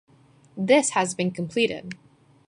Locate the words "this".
0.57-0.89